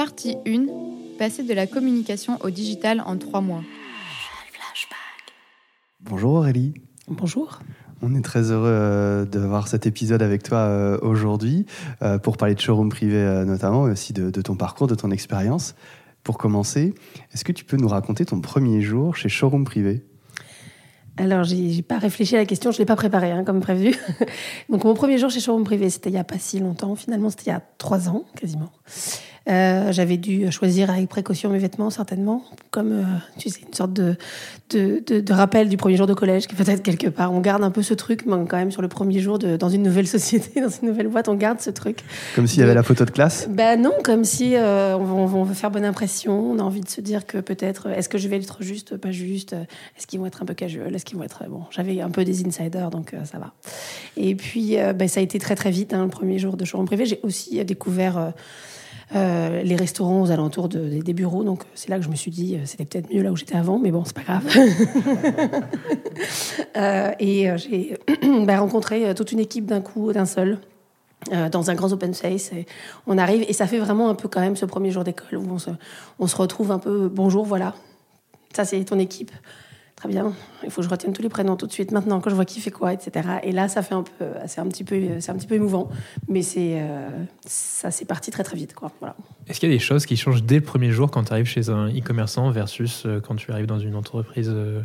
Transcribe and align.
Partie 0.00 0.36
1. 0.46 0.64
Passer 1.18 1.42
de 1.42 1.52
la 1.52 1.66
communication 1.66 2.38
au 2.40 2.48
digital 2.48 3.02
en 3.04 3.18
trois 3.18 3.42
mois. 3.42 3.60
Bonjour 6.00 6.36
Aurélie. 6.36 6.72
Bonjour. 7.06 7.58
On 8.00 8.14
est 8.14 8.22
très 8.22 8.50
heureux 8.50 8.72
euh, 8.72 9.24
de 9.26 9.38
voir 9.38 9.68
cet 9.68 9.84
épisode 9.84 10.22
avec 10.22 10.42
toi 10.42 10.56
euh, 10.56 10.98
aujourd'hui 11.02 11.66
euh, 12.00 12.16
pour 12.16 12.38
parler 12.38 12.54
de 12.54 12.60
showroom 12.60 12.88
privé 12.88 13.44
notamment, 13.44 13.88
et 13.88 13.90
aussi 13.90 14.14
de, 14.14 14.30
de 14.30 14.40
ton 14.40 14.56
parcours, 14.56 14.86
de 14.86 14.94
ton 14.94 15.10
expérience. 15.10 15.74
Pour 16.22 16.38
commencer, 16.38 16.94
est-ce 17.34 17.44
que 17.44 17.52
tu 17.52 17.66
peux 17.66 17.76
nous 17.76 17.88
raconter 17.88 18.24
ton 18.24 18.40
premier 18.40 18.80
jour 18.80 19.16
chez 19.16 19.28
Showroom 19.28 19.66
Privé? 19.66 20.06
Alors, 21.18 21.44
j'ai 21.44 21.82
pas 21.82 21.98
réfléchi 21.98 22.36
à 22.36 22.38
la 22.38 22.46
question, 22.46 22.70
je 22.70 22.78
l'ai 22.78 22.86
pas 22.86 22.96
préparé, 22.96 23.32
hein, 23.32 23.44
comme 23.44 23.60
prévu. 23.60 23.94
Donc, 24.70 24.84
mon 24.84 24.94
premier 24.94 25.18
jour 25.18 25.28
chez 25.28 25.40
Showroom 25.40 25.64
Privé, 25.64 25.90
c'était 25.90 26.08
il 26.08 26.14
y 26.14 26.18
a 26.18 26.24
pas 26.24 26.38
si 26.38 26.58
longtemps. 26.58 26.96
Finalement, 26.96 27.28
c'était 27.28 27.44
il 27.44 27.48
y 27.48 27.52
a 27.52 27.62
trois 27.76 28.08
ans, 28.08 28.24
quasiment. 28.34 28.72
Euh, 29.50 29.90
j'avais 29.90 30.16
dû 30.16 30.50
choisir 30.52 30.90
avec 30.90 31.08
précaution 31.08 31.50
mes 31.50 31.58
vêtements, 31.58 31.90
certainement, 31.90 32.44
comme 32.70 32.92
euh, 32.92 33.02
tu 33.36 33.50
sais, 33.50 33.60
une 33.66 33.74
sorte 33.74 33.92
de, 33.92 34.16
de, 34.70 35.02
de, 35.08 35.32
rappel 35.32 35.68
du 35.68 35.76
premier 35.76 35.96
jour 35.96 36.06
de 36.06 36.14
collège, 36.14 36.46
qui 36.46 36.54
peut-être 36.54 36.82
quelque 36.82 37.08
part. 37.08 37.32
On 37.32 37.40
garde 37.40 37.64
un 37.64 37.72
peu 37.72 37.82
ce 37.82 37.94
truc, 37.94 38.26
mais 38.26 38.36
quand 38.48 38.58
même 38.58 38.70
sur 38.70 38.82
le 38.82 38.86
premier 38.86 39.18
jour 39.18 39.40
de, 39.40 39.56
dans 39.56 39.68
une 39.68 39.82
nouvelle 39.82 40.06
société, 40.06 40.60
dans 40.60 40.68
une 40.68 40.88
nouvelle 40.88 41.08
boîte, 41.08 41.28
on 41.28 41.34
garde 41.34 41.60
ce 41.60 41.70
truc. 41.70 41.98
Comme 42.36 42.46
s'il 42.46 42.60
y 42.60 42.62
avait 42.62 42.74
la 42.74 42.84
photo 42.84 43.04
de 43.04 43.10
classe? 43.10 43.48
Ben 43.50 43.80
non, 43.80 43.92
comme 44.04 44.24
si 44.24 44.54
euh, 44.54 44.96
on, 44.96 45.24
on, 45.24 45.42
veut 45.42 45.54
faire 45.54 45.72
bonne 45.72 45.84
impression, 45.84 46.52
on 46.52 46.58
a 46.60 46.62
envie 46.62 46.82
de 46.82 46.88
se 46.88 47.00
dire 47.00 47.26
que 47.26 47.38
peut-être, 47.38 47.88
est-ce 47.88 48.08
que 48.08 48.18
je 48.18 48.28
vais 48.28 48.36
être 48.36 48.62
juste, 48.62 48.96
pas 48.98 49.10
juste, 49.10 49.54
est-ce 49.98 50.06
qu'ils 50.06 50.20
vont 50.20 50.26
être 50.26 50.42
un 50.42 50.46
peu 50.46 50.54
casual, 50.54 50.94
est-ce 50.94 51.04
qu'ils 51.04 51.18
vont 51.18 51.24
être. 51.24 51.42
Bon, 51.48 51.64
j'avais 51.70 52.00
un 52.00 52.10
peu 52.10 52.24
des 52.24 52.46
insiders, 52.46 52.90
donc 52.90 53.14
ça 53.24 53.38
va. 53.38 53.52
Et 54.16 54.36
puis, 54.36 54.76
ben, 54.94 55.08
ça 55.08 55.18
a 55.18 55.22
été 55.22 55.40
très 55.40 55.56
très 55.56 55.72
vite, 55.72 55.92
hein, 55.92 56.04
le 56.04 56.10
premier 56.10 56.38
jour 56.38 56.56
de 56.56 56.64
showroom 56.64 56.86
privé. 56.86 57.04
J'ai 57.06 57.18
aussi 57.24 57.64
découvert. 57.64 58.32
Euh, 59.16 59.62
les 59.64 59.74
restaurants 59.74 60.22
aux 60.22 60.30
alentours 60.30 60.68
des 60.68 61.12
bureaux. 61.12 61.42
Donc 61.42 61.64
c'est 61.74 61.88
là 61.88 61.98
que 61.98 62.04
je 62.04 62.08
me 62.08 62.14
suis 62.14 62.30
dit, 62.30 62.54
euh, 62.54 62.60
c'était 62.64 62.84
peut-être 62.84 63.12
mieux 63.12 63.22
là 63.22 63.32
où 63.32 63.36
j'étais 63.36 63.56
avant, 63.56 63.80
mais 63.80 63.90
bon, 63.90 64.04
c'est 64.04 64.14
pas 64.14 64.22
grave. 64.22 64.44
Euh, 66.76 67.10
et 67.18 67.48
j'ai 67.56 67.98
bah, 68.44 68.58
rencontré 68.58 69.14
toute 69.14 69.32
une 69.32 69.40
équipe 69.40 69.66
d'un 69.66 69.80
coup, 69.80 70.12
d'un 70.12 70.26
seul. 70.26 70.58
dans 71.50 71.70
un 71.70 71.74
grand 71.74 71.92
open 71.92 72.14
space. 72.14 72.52
Et 72.52 72.66
on 73.06 73.18
arrive, 73.18 73.44
et 73.48 73.52
ça 73.52 73.66
fait 73.66 73.78
vraiment 73.78 74.08
un 74.08 74.14
peu 74.14 74.28
quand 74.28 74.40
même 74.40 74.56
ce 74.56 74.66
premier 74.66 74.90
jour 74.90 75.02
d'école 75.02 75.38
où 75.38 75.50
on 75.50 75.58
se, 75.58 75.70
on 76.18 76.26
se 76.26 76.36
retrouve 76.36 76.70
un 76.70 76.78
peu, 76.78 77.08
bonjour, 77.08 77.44
voilà, 77.44 77.74
ça 78.54 78.64
c'est 78.64 78.82
ton 78.84 78.98
équipe 78.98 79.32
très 80.00 80.08
bien, 80.08 80.32
il 80.64 80.70
faut 80.70 80.80
que 80.80 80.86
je 80.86 80.90
retienne 80.90 81.12
tous 81.12 81.20
les 81.20 81.28
prénoms 81.28 81.56
tout 81.56 81.66
de 81.66 81.72
suite, 81.72 81.92
maintenant, 81.92 82.20
quand 82.20 82.30
je 82.30 82.34
vois 82.34 82.46
qui 82.46 82.60
fait 82.60 82.70
quoi, 82.70 82.94
etc. 82.94 83.28
Et 83.42 83.52
là, 83.52 83.68
ça 83.68 83.82
fait 83.82 83.94
un 83.94 84.02
peu, 84.02 84.24
c'est 84.46 84.62
un 84.62 84.66
petit 84.66 84.82
peu, 84.82 84.98
c'est 85.20 85.30
un 85.30 85.34
petit 85.34 85.46
peu 85.46 85.56
émouvant, 85.56 85.90
mais 86.26 86.40
c'est, 86.40 86.80
euh, 86.80 87.10
ça 87.44 87.90
c'est 87.90 88.06
parti 88.06 88.30
très 88.30 88.42
très 88.42 88.56
vite, 88.56 88.72
quoi. 88.72 88.92
Voilà. 89.00 89.14
Est-ce 89.46 89.60
qu'il 89.60 89.68
y 89.68 89.72
a 89.72 89.74
des 89.74 89.78
choses 89.78 90.06
qui 90.06 90.16
changent 90.16 90.42
dès 90.42 90.54
le 90.54 90.62
premier 90.62 90.90
jour 90.90 91.10
quand 91.10 91.24
tu 91.24 91.32
arrives 91.34 91.44
chez 91.44 91.68
un 91.68 91.88
e-commerçant 91.88 92.50
versus 92.50 93.02
euh, 93.04 93.20
quand 93.20 93.34
tu 93.34 93.52
arrives 93.52 93.66
dans 93.66 93.78
une 93.78 93.94
entreprise 93.94 94.48
euh, 94.48 94.80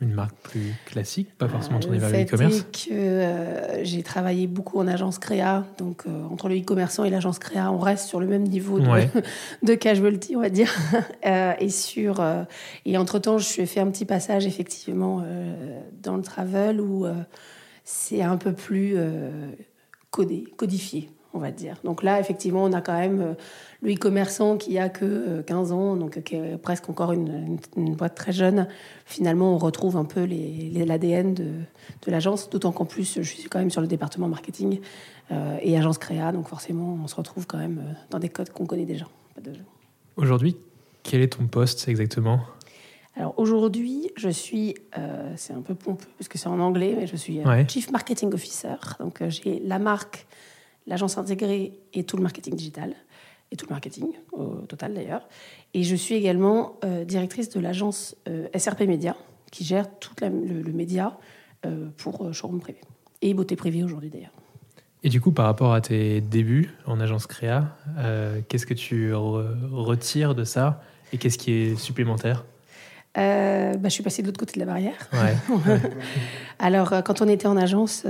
une 0.00 0.12
marque 0.12 0.34
plus 0.36 0.74
classique, 0.86 1.36
pas 1.36 1.48
forcément 1.48 1.78
tournée 1.78 1.98
vers 1.98 2.10
le 2.10 2.22
e-commerce. 2.22 2.62
que 2.72 2.90
euh, 2.90 3.84
j'ai 3.84 4.02
travaillé 4.02 4.46
beaucoup 4.46 4.78
en 4.78 4.88
agence 4.88 5.18
créa, 5.18 5.66
donc 5.76 6.04
euh, 6.06 6.24
entre 6.30 6.48
le 6.48 6.58
e-commerçant 6.58 7.04
et 7.04 7.10
l'agence 7.10 7.38
créa, 7.38 7.70
on 7.70 7.78
reste 7.78 8.08
sur 8.08 8.18
le 8.18 8.26
même 8.26 8.44
niveau 8.44 8.80
de, 8.80 8.86
de 9.62 9.74
casualty, 9.74 10.36
on 10.36 10.40
va 10.40 10.48
dire. 10.48 10.74
euh, 11.26 11.52
et 11.58 11.68
sur 11.68 12.24
et 12.86 12.96
entre 12.96 13.18
temps, 13.18 13.38
je 13.38 13.44
suis 13.44 13.66
fait 13.66 13.80
un 13.80 13.90
petit 13.90 14.06
passage 14.06 14.46
effectivement 14.46 15.24
dans 16.02 16.16
le 16.16 16.22
travel 16.22 16.80
où 16.80 17.06
c'est 17.84 18.22
un 18.22 18.36
peu 18.36 18.52
plus 18.52 18.96
codé, 20.10 20.44
codifié, 20.56 21.10
on 21.32 21.38
va 21.38 21.50
dire. 21.50 21.76
Donc 21.84 22.02
là, 22.02 22.20
effectivement, 22.20 22.64
on 22.64 22.72
a 22.72 22.80
quand 22.80 22.98
même 22.98 23.36
le 23.82 23.92
e-commerçant 23.92 24.56
qui 24.56 24.78
a 24.78 24.88
que 24.88 25.42
15 25.42 25.72
euh, 25.72 25.74
ans, 25.74 25.96
donc 25.96 26.16
euh, 26.16 26.20
qui 26.20 26.36
est 26.36 26.58
presque 26.58 26.88
encore 26.90 27.12
une, 27.12 27.58
boîte 27.76 28.14
très 28.14 28.32
jeune, 28.32 28.66
finalement, 29.06 29.54
on 29.54 29.58
retrouve 29.58 29.96
un 29.96 30.04
peu 30.04 30.24
l'ADN 30.24 31.34
de, 31.34 31.44
de 31.44 32.10
l'agence, 32.10 32.50
d'autant 32.50 32.72
qu'en 32.72 32.84
plus, 32.84 33.14
je 33.16 33.22
suis 33.22 33.48
quand 33.48 33.58
même 33.58 33.70
sur 33.70 33.80
le 33.80 33.86
département 33.86 34.28
marketing 34.28 34.80
euh, 35.30 35.58
et 35.62 35.76
agence 35.76 35.98
créa, 35.98 36.32
donc 36.32 36.48
forcément, 36.48 36.98
on 37.02 37.06
se 37.06 37.14
retrouve 37.14 37.46
quand 37.46 37.58
même 37.58 37.96
dans 38.10 38.18
des 38.18 38.28
codes 38.28 38.50
qu'on 38.50 38.66
connaît 38.66 38.84
déjà. 38.84 39.06
Aujourd'hui, 40.16 40.56
quel 41.02 41.22
est 41.22 41.32
ton 41.32 41.46
poste 41.46 41.88
exactement? 41.88 42.40
Alors 43.16 43.34
aujourd'hui, 43.38 44.10
je 44.16 44.28
suis, 44.28 44.74
c'est 45.36 45.52
un 45.52 45.62
peu 45.62 45.74
pompeux 45.74 46.06
parce 46.18 46.28
que 46.28 46.38
c'est 46.38 46.48
en 46.48 46.60
anglais, 46.60 46.94
mais 46.96 47.06
je 47.06 47.16
suis 47.16 47.40
Chief 47.68 47.90
Marketing 47.90 48.32
Officer. 48.32 48.76
Donc 48.98 49.22
j'ai 49.28 49.60
la 49.60 49.78
marque, 49.78 50.26
l'agence 50.90 51.16
intégrée 51.16 51.72
et 51.94 52.04
tout 52.04 52.16
le 52.16 52.22
marketing 52.22 52.54
digital 52.54 52.94
et 53.52 53.56
tout 53.56 53.66
le 53.68 53.74
marketing, 53.74 54.08
au 54.32 54.66
total 54.68 54.92
d'ailleurs. 54.92 55.26
Et 55.72 55.82
je 55.82 55.96
suis 55.96 56.14
également 56.14 56.78
euh, 56.84 57.04
directrice 57.04 57.48
de 57.48 57.60
l'agence 57.60 58.16
euh, 58.28 58.46
SRP 58.56 58.82
Média, 58.82 59.16
qui 59.50 59.64
gère 59.64 59.86
tout 59.98 60.12
le, 60.20 60.72
média 60.72 61.18
euh, 61.64 61.88
pour 61.96 62.32
showroom 62.34 62.60
privé. 62.60 62.80
Et 63.22 63.34
beauté 63.34 63.56
privée 63.56 63.82
aujourd'hui 63.82 64.10
d'ailleurs. 64.10 64.32
Et 65.02 65.08
du 65.08 65.20
coup, 65.20 65.32
par 65.32 65.46
rapport 65.46 65.72
à 65.72 65.80
tes 65.80 66.20
débuts 66.20 66.76
en 66.86 67.00
agence 67.00 67.26
créa, 67.26 67.74
qu'est-ce 68.48 68.66
que 68.66 68.74
tu 68.74 69.14
retires 69.14 70.34
de 70.34 70.44
ça 70.44 70.82
et 71.12 71.16
qu'est-ce 71.16 71.38
qui 71.38 71.52
est 71.52 71.76
supplémentaire? 71.76 72.44
Bah, 73.14 73.84
je 73.84 73.88
suis 73.88 74.02
passée 74.02 74.22
de 74.22 74.26
l'autre 74.26 74.40
côté 74.40 74.54
de 74.54 74.60
la 74.60 74.66
barrière. 74.66 75.08
Ouais. 75.12 75.34
Alors, 76.58 77.02
quand 77.04 77.20
on 77.22 77.28
était 77.28 77.46
en 77.46 77.56
agence, 77.56 78.04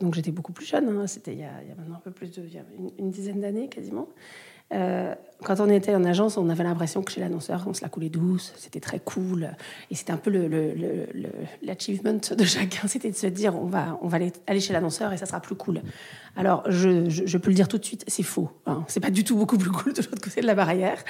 donc 0.00 0.14
j'étais 0.14 0.30
beaucoup 0.30 0.52
plus 0.52 0.66
jeune, 0.66 0.88
hein, 0.88 1.06
c'était 1.06 1.32
il, 1.32 1.40
y 1.40 1.44
a 1.44 1.74
maintenant 1.76 1.96
un 1.96 2.00
peu 2.00 2.10
plus 2.10 2.30
de 2.30 2.42
une, 2.78 2.90
une 2.98 3.10
dizaine 3.10 3.40
d'années 3.40 3.68
quasiment. 3.68 4.08
Euh, 4.72 5.14
quand 5.44 5.60
on 5.60 5.68
était 5.68 5.94
en 5.94 6.04
agence, 6.04 6.38
on 6.38 6.48
avait 6.48 6.64
l'impression 6.64 7.02
que 7.02 7.12
chez 7.12 7.20
l'annonceur, 7.20 7.64
on 7.66 7.74
se 7.74 7.82
la 7.82 7.88
coulait 7.88 8.08
douce, 8.08 8.52
c'était 8.56 8.80
très 8.80 8.98
cool. 8.98 9.50
Et 9.90 9.94
c'était 9.94 10.12
un 10.12 10.16
peu 10.16 10.30
l'achievement 11.62 12.14
de 12.14 12.44
chacun, 12.44 12.86
c'était 12.88 13.10
de 13.10 13.16
se 13.16 13.26
dire 13.26 13.54
on 13.54 13.66
va, 13.66 13.98
aller, 14.46 14.60
chez 14.60 14.72
l'annonceur 14.72 15.12
et 15.12 15.16
ça 15.18 15.26
sera 15.26 15.40
plus 15.40 15.54
cool. 15.54 15.82
Alors, 16.36 16.64
je, 16.70 17.36
peux 17.38 17.50
le 17.50 17.54
dire 17.54 17.68
tout 17.68 17.78
de 17.78 17.84
suite, 17.84 18.04
c'est 18.08 18.22
faux. 18.22 18.50
Hein. 18.66 18.84
C'est 18.88 19.00
pas 19.00 19.10
du 19.10 19.24
tout 19.24 19.36
beaucoup 19.36 19.58
plus 19.58 19.70
cool 19.70 19.92
de 19.92 20.02
l'autre 20.02 20.20
côté 20.20 20.40
de 20.40 20.46
la 20.46 20.54
barrière. 20.54 21.02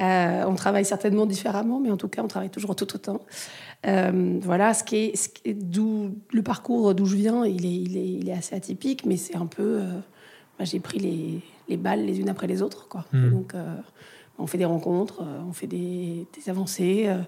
Euh, 0.00 0.44
on 0.46 0.54
travaille 0.54 0.84
certainement 0.84 1.26
différemment, 1.26 1.80
mais 1.80 1.90
en 1.90 1.96
tout 1.96 2.08
cas, 2.08 2.22
on 2.22 2.28
travaille 2.28 2.50
toujours 2.50 2.76
tout 2.76 2.94
autant. 2.94 3.20
Euh, 3.86 4.38
voilà, 4.42 4.72
le 5.44 6.42
parcours 6.42 6.94
d'où 6.94 7.06
je 7.06 7.16
viens, 7.16 7.44
il 7.46 8.28
est 8.28 8.32
assez 8.32 8.54
atypique, 8.54 9.06
mais 9.06 9.16
c'est 9.16 9.36
un 9.36 9.46
peu. 9.46 9.80
Euh, 9.80 10.00
j'ai 10.60 10.78
pris 10.78 10.98
les 10.98 11.40
les 11.72 11.78
balles 11.78 12.04
les 12.04 12.20
unes 12.20 12.28
après 12.28 12.46
les 12.46 12.62
autres. 12.62 12.88
Quoi. 12.88 13.04
Hmm. 13.12 13.30
donc, 13.30 13.54
euh, 13.54 13.76
on 14.38 14.46
fait 14.46 14.58
des 14.58 14.64
rencontres, 14.64 15.22
euh, 15.22 15.40
on 15.48 15.52
fait 15.52 15.66
des, 15.66 16.26
avancées. 16.46 17.04
Euh, 17.06 17.18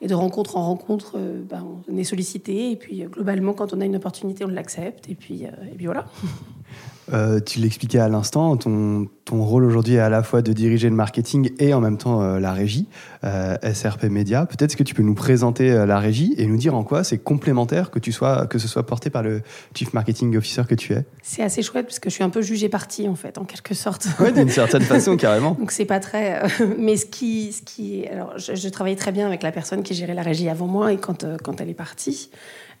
et 0.00 0.06
de 0.06 0.14
rencontre 0.14 0.56
en 0.58 0.66
rencontre, 0.66 1.18
ben, 1.48 1.64
on 1.88 1.96
est 1.96 2.04
sollicité. 2.04 2.72
Et 2.72 2.76
puis, 2.76 3.04
globalement, 3.04 3.54
quand 3.54 3.72
on 3.72 3.80
a 3.80 3.86
une 3.86 3.96
opportunité, 3.96 4.44
on 4.44 4.48
l'accepte. 4.48 5.08
Et 5.08 5.14
puis, 5.14 5.44
et 5.44 5.76
puis 5.76 5.86
voilà. 5.86 6.06
Euh, 7.12 7.40
tu 7.40 7.58
l'expliquais 7.58 7.98
à 7.98 8.08
l'instant, 8.08 8.56
ton, 8.56 9.08
ton 9.24 9.44
rôle 9.44 9.64
aujourd'hui 9.64 9.96
est 9.96 10.00
à 10.00 10.08
la 10.08 10.22
fois 10.22 10.40
de 10.40 10.52
diriger 10.52 10.88
le 10.88 10.96
marketing 10.96 11.50
et 11.58 11.74
en 11.74 11.80
même 11.80 11.98
temps 11.98 12.22
euh, 12.22 12.40
la 12.40 12.52
régie, 12.52 12.86
euh, 13.24 13.56
SRP 13.62 14.04
Média. 14.04 14.46
Peut-être 14.46 14.74
que 14.74 14.82
tu 14.82 14.94
peux 14.94 15.02
nous 15.02 15.14
présenter 15.14 15.70
la 15.86 15.98
régie 15.98 16.34
et 16.38 16.46
nous 16.46 16.56
dire 16.56 16.74
en 16.74 16.82
quoi 16.82 17.04
c'est 17.04 17.18
complémentaire 17.18 17.90
que, 17.90 17.98
tu 17.98 18.10
sois, 18.10 18.46
que 18.46 18.58
ce 18.58 18.68
soit 18.68 18.86
porté 18.86 19.10
par 19.10 19.22
le 19.22 19.42
Chief 19.74 19.92
Marketing 19.92 20.34
Officer 20.36 20.62
que 20.68 20.74
tu 20.74 20.94
es? 20.94 21.04
C'est 21.22 21.42
assez 21.42 21.62
chouette 21.62 21.86
parce 21.86 21.98
que 21.98 22.08
je 22.08 22.14
suis 22.14 22.24
un 22.24 22.30
peu 22.30 22.40
jugée 22.40 22.68
partie 22.68 23.08
en 23.08 23.14
fait, 23.14 23.36
en 23.36 23.44
quelque 23.44 23.74
sorte. 23.74 24.08
Oui, 24.20 24.32
d'une 24.32 24.48
certaine 24.48 24.82
façon, 24.82 25.16
carrément. 25.18 25.52
Donc 25.52 25.72
c'est 25.72 25.84
pas 25.84 26.00
très. 26.00 26.42
mais 26.78 26.96
ce 26.96 27.06
qui, 27.06 27.52
ce 27.52 27.62
qui, 27.62 28.06
alors 28.06 28.38
je, 28.38 28.54
je, 28.54 28.68
travaillais 28.68 28.96
très 28.96 29.12
bien 29.12 29.26
avec 29.26 29.42
la 29.42 29.52
personne 29.52 29.82
qui 29.82 29.94
gérait 29.94 30.14
la 30.14 30.22
régie 30.22 30.48
avant 30.48 30.66
moi 30.66 30.92
et 30.92 30.96
quand, 30.96 31.26
quand 31.42 31.60
elle 31.60 31.68
est 31.68 31.74
partie. 31.74 32.30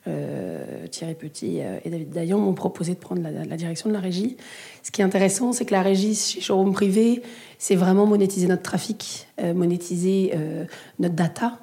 Euh, 0.06 0.86
Thierry 0.90 1.14
Petit 1.14 1.62
euh, 1.62 1.78
et 1.82 1.88
David 1.88 2.10
Dayan 2.10 2.38
m'ont 2.38 2.52
proposé 2.52 2.92
de 2.92 2.98
prendre 2.98 3.22
la, 3.22 3.56
direction 3.56 3.88
de 3.88 3.94
la 3.94 4.00
régie. 4.00 4.36
Ce 4.82 4.90
qui 4.90 5.00
est 5.00 5.04
intéressant, 5.04 5.54
c'est 5.54 5.64
que 5.64 5.72
la 5.72 5.80
régie 5.80 6.14
chez 6.14 6.42
Showroom 6.42 6.74
Privé, 6.74 7.22
c'est 7.58 7.74
vraiment 7.74 8.04
monétiser 8.04 8.46
notre 8.46 8.62
trafic, 8.62 9.26
euh, 9.40 9.54
monétiser 9.54 10.34
notre 10.98 11.14
data 11.14 11.58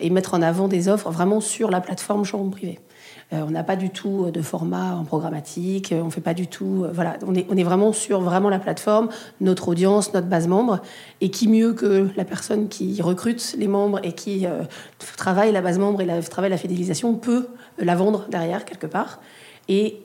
et 0.00 0.10
mettre 0.10 0.34
en 0.34 0.42
avant 0.42 0.68
des 0.68 0.88
offres 0.88 1.10
vraiment 1.10 1.40
sur 1.40 1.68
la 1.68 1.80
plateforme 1.80 2.24
Showroom 2.24 2.52
Privé. 2.52 2.78
Euh, 3.32 3.42
on 3.46 3.50
n'a 3.50 3.62
pas 3.62 3.76
du 3.76 3.90
tout 3.90 4.24
euh, 4.24 4.30
de 4.30 4.40
format 4.40 4.94
en 4.94 5.04
programmatique, 5.04 5.92
euh, 5.92 6.00
on 6.02 6.08
fait 6.08 6.22
pas 6.22 6.32
du 6.32 6.46
tout. 6.46 6.86
voilà, 6.92 7.18
on 7.26 7.34
est, 7.34 7.46
on 7.50 7.58
est 7.58 7.62
vraiment 7.62 7.92
sur 7.92 8.20
vraiment 8.20 8.48
la 8.48 8.58
plateforme, 8.58 9.10
notre 9.42 9.68
audience, 9.68 10.14
notre 10.14 10.28
base 10.28 10.48
membre. 10.48 10.80
Et 11.20 11.30
qui 11.30 11.46
mieux 11.48 11.74
que 11.74 12.08
la 12.16 12.24
personne 12.24 12.68
qui 12.68 13.00
recrute 13.02 13.54
les 13.58 13.68
membres 13.68 14.00
et 14.02 14.12
qui 14.12 14.46
travaille 15.16 15.52
la 15.52 15.60
base 15.60 15.78
membre 15.78 16.00
et 16.00 16.06
la, 16.06 16.22
travaille 16.22 16.50
la 16.50 16.56
fidélisation 16.56 17.14
peut 17.14 17.48
la 17.78 17.94
vendre 17.96 18.26
derrière 18.30 18.64
quelque 18.64 18.86
part. 18.86 19.20
Et 19.68 20.00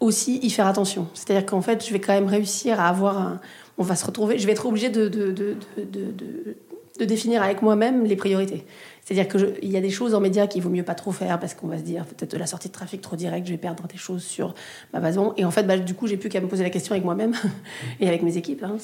aussi 0.00 0.38
y 0.38 0.50
faire 0.50 0.66
attention. 0.66 1.08
C'est-à-dire 1.14 1.44
qu'en 1.46 1.60
fait, 1.60 1.86
je 1.86 1.92
vais 1.92 2.00
quand 2.00 2.14
même 2.14 2.26
réussir 2.26 2.80
à 2.80 2.88
avoir 2.88 3.18
un. 3.18 3.40
On 3.78 3.82
va 3.82 3.96
se 3.96 4.04
retrouver. 4.04 4.38
Je 4.38 4.46
vais 4.46 4.52
être 4.52 4.66
obligé 4.66 4.88
de, 4.90 5.08
de, 5.08 5.32
de, 5.32 5.56
de 5.76 6.56
de 6.98 7.04
définir 7.04 7.42
avec 7.42 7.62
moi-même 7.62 8.04
les 8.04 8.16
priorités. 8.16 8.64
C'est-à-dire 9.04 9.26
qu'il 9.26 9.70
y 9.70 9.76
a 9.76 9.80
des 9.80 9.90
choses 9.90 10.14
en 10.14 10.20
médias 10.20 10.46
qu'il 10.46 10.62
vaut 10.62 10.70
mieux 10.70 10.84
pas 10.84 10.94
trop 10.94 11.10
faire 11.10 11.40
parce 11.40 11.54
qu'on 11.54 11.66
va 11.66 11.76
se 11.76 11.82
dire 11.82 12.06
peut-être 12.06 12.36
la 12.36 12.46
sortie 12.46 12.68
de 12.68 12.72
trafic 12.72 13.00
trop 13.00 13.16
direct, 13.16 13.46
je 13.46 13.52
vais 13.52 13.58
perdre 13.58 13.88
des 13.88 13.96
choses 13.96 14.22
sur 14.22 14.54
ma 14.92 15.00
base. 15.00 15.18
Et 15.36 15.44
en 15.44 15.50
fait, 15.50 15.64
bah, 15.64 15.76
du 15.76 15.94
coup, 15.94 16.06
j'ai 16.06 16.16
plus 16.16 16.28
qu'à 16.28 16.40
me 16.40 16.46
poser 16.46 16.62
la 16.62 16.70
question 16.70 16.92
avec 16.92 17.04
moi-même 17.04 17.34
et 18.00 18.06
avec 18.06 18.22
mes 18.22 18.36
équipes. 18.36 18.62
Hein. 18.62 18.76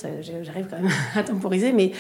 J'arrive 0.43 0.67
quand 0.69 0.81
même 0.83 0.91
à 1.15 1.23
temporiser, 1.23 1.73
mais 1.73 1.93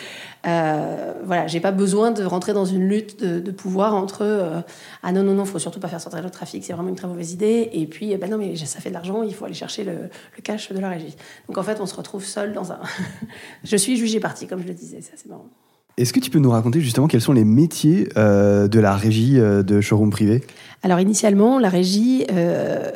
euh, 0.49 1.15
voilà, 1.25 1.47
j'ai 1.47 1.61
pas 1.61 1.71
besoin 1.71 2.11
de 2.11 2.25
rentrer 2.25 2.53
dans 2.53 2.65
une 2.65 2.89
lutte 2.89 3.23
de, 3.23 3.51
pouvoir 3.53 3.95
entre 3.95 4.23
euh, 4.23 4.61
ah 5.03 5.13
non 5.13 5.23
non 5.23 5.35
non, 5.35 5.45
faut 5.45 5.59
surtout 5.59 5.81
pas 5.81 5.89
faire 5.89 6.01
sortir 6.01 6.23
le 6.23 6.31
trafic, 6.31 6.65
c'est 6.65 6.73
vraiment 6.73 6.91
une 6.91 6.97
très 6.97 7.09
mauvaise 7.09 7.33
idée. 7.33 7.71
Et 7.73 7.87
puis 7.87 8.17
bah 8.17 8.29
non 8.29 8.37
mais 8.37 8.57
ça 8.57 8.81
fait 8.81 8.91
de 8.91 8.95
l'argent, 8.95 9.23
il 9.23 9.35
faut 9.35 9.45
aller 9.45 9.55
chercher 9.55 9.85
le, 9.85 9.93
le, 9.93 10.43
cash 10.43 10.71
de 10.73 10.79
la 10.79 10.91
régie. 10.91 11.17
Donc 11.49 11.57
en 11.57 11.63
fait, 11.63 11.81
on 11.81 11.87
se 11.87 11.95
retrouve 11.95 12.25
seul 12.25 12.53
dans 12.53 12.73
un. 12.73 12.81
je 13.65 13.77
suis 13.77 13.97
jugée 13.97 14.21
partie, 14.21 14.47
comme 14.47 14.63
je 14.63 14.69
le 14.69 14.75
disais, 14.75 14.99
c'est 15.01 15.15
assez 15.15 15.29
marrant. 15.29 15.47
Est-ce 15.99 16.12
que 16.12 16.21
tu 16.21 16.31
peux 16.31 16.39
nous 16.39 16.50
raconter 16.50 16.81
justement 16.81 17.09
quels 17.09 17.21
sont 17.21 17.33
les 17.33 17.45
métiers 17.45 18.09
euh, 18.17 18.69
de 18.69 18.79
la 18.79 18.95
régie 18.95 19.41
euh, 19.41 19.65
de 19.65 19.81
showroom 19.81 20.11
privé? 20.11 20.45
Alors 20.85 21.00
initialement, 21.00 21.59
la 21.59 21.69
régie 21.69 22.25
euh, 22.31 22.93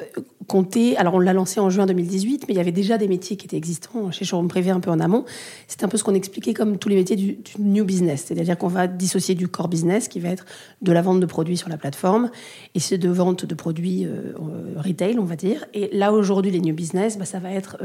comptait, 0.46 0.94
alors 0.96 1.14
on 1.14 1.18
l'a 1.18 1.32
lancé 1.32 1.58
en 1.58 1.68
juin 1.68 1.86
2018, 1.86 2.44
mais 2.46 2.54
il 2.54 2.56
y 2.56 2.60
avait 2.60 2.70
déjà 2.70 2.98
des 2.98 3.08
métiers 3.08 3.36
qui 3.36 3.46
étaient 3.46 3.56
existants 3.56 4.12
chez 4.12 4.24
showroom 4.24 4.46
privé 4.46 4.70
un 4.70 4.78
peu 4.78 4.88
en 4.88 5.00
amont. 5.00 5.24
C'est 5.66 5.82
un 5.82 5.88
peu 5.88 5.96
ce 5.96 6.04
qu'on 6.04 6.14
expliquait 6.14 6.54
comme 6.54 6.78
tous 6.78 6.88
les 6.88 6.94
métiers 6.94 7.16
du, 7.16 7.38
new 7.58 7.84
business, 7.84 8.26
c'est-à-dire 8.28 8.56
qu'on 8.56 8.68
va 8.68 8.86
dissocier 8.86 9.34
du 9.34 9.48
core 9.48 9.66
business 9.66 10.06
qui 10.06 10.20
va 10.20 10.28
être 10.28 10.46
de 10.80 10.92
la 10.92 11.02
vente 11.02 11.18
de 11.18 11.26
produits 11.26 11.56
sur 11.56 11.68
la 11.68 11.78
plateforme 11.78 12.30
et 12.76 12.78
c'est 12.78 12.98
de 12.98 13.08
vente 13.08 13.44
de 13.44 13.54
produits 13.56 14.06
retail, 14.76 15.18
on 15.18 15.24
va 15.24 15.34
dire. 15.34 15.64
Et 15.74 15.90
là 15.92 16.12
aujourd'hui, 16.12 16.52
les 16.52 16.60
new 16.60 16.74
business, 16.74 17.18
bah, 17.18 17.24
ça 17.24 17.40
va 17.40 17.50
être 17.50 17.78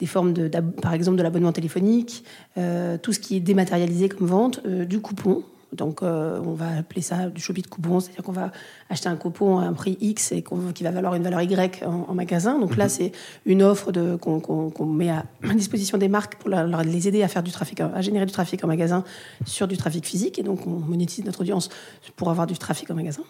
des 0.00 0.06
formes, 0.06 0.32
de, 0.32 0.48
par 0.82 0.94
exemple, 0.94 1.18
de 1.18 1.22
l'abonnement 1.22 1.52
téléphonique, 1.52 2.24
tout 2.56 3.12
ce 3.12 3.20
qui 3.20 3.36
est 3.36 3.40
dématérialisé 3.40 4.08
comme 4.08 4.26
vente, 4.26 4.39
euh, 4.64 4.84
du 4.84 5.00
coupon. 5.00 5.42
Donc, 5.72 6.02
euh, 6.02 6.40
on 6.44 6.54
va 6.54 6.78
appeler 6.78 7.00
ça 7.00 7.28
du 7.28 7.40
shopping 7.40 7.62
de 7.62 7.68
coupon, 7.68 8.00
c'est-à-dire 8.00 8.24
qu'on 8.24 8.32
va 8.32 8.50
acheter 8.88 9.08
un 9.08 9.14
coupon 9.14 9.58
à 9.58 9.62
un 9.62 9.72
prix 9.72 9.96
X 10.00 10.32
et 10.32 10.42
qui 10.74 10.82
va 10.82 10.90
valoir 10.90 11.14
une 11.14 11.22
valeur 11.22 11.40
Y 11.42 11.84
en, 11.84 12.12
magasin. 12.12 12.58
Donc 12.58 12.76
là, 12.76 12.84
mhm. 12.84 12.90
c'est 12.90 13.12
une 13.46 13.62
offre 13.62 13.92
qu'on 14.18 14.86
met 14.86 15.10
à, 15.10 15.24
disposition 15.54 15.96
des 15.96 16.08
marques 16.08 16.36
pour 16.36 16.50
les 16.50 17.08
aider 17.08 17.22
à 17.22 17.28
faire 17.28 17.44
du 17.44 17.52
trafic, 17.52 17.80
à 17.80 18.00
générer 18.00 18.26
du 18.26 18.32
trafic 18.32 18.64
en 18.64 18.66
magasin 18.66 19.04
sur 19.46 19.68
du 19.68 19.76
trafic 19.76 20.04
physique. 20.04 20.40
Et 20.40 20.42
donc, 20.42 20.66
on 20.66 20.70
monétise 20.70 21.24
notre 21.24 21.42
audience 21.42 21.68
pour 22.16 22.30
avoir 22.30 22.48
du 22.48 22.58
trafic 22.58 22.90
en 22.90 22.94
magasin. 22.94 23.22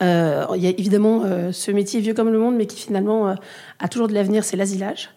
il 0.00 0.62
y 0.62 0.66
a 0.66 0.70
évidemment 0.70 1.24
ce 1.50 1.72
métier 1.72 1.98
vieux 2.00 2.14
comme 2.14 2.30
le 2.30 2.38
monde, 2.38 2.54
mais 2.54 2.66
qui 2.66 2.80
finalement 2.80 3.34
a 3.80 3.88
toujours 3.88 4.06
de 4.06 4.14
l'avenir, 4.14 4.44
c'est 4.44 4.56
l'asilage. 4.56 5.10